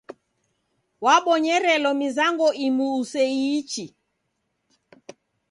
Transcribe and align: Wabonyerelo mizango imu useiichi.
Wabonyerelo 1.05 1.91
mizango 2.01 2.47
imu 2.65 2.85
useiichi. 3.01 3.85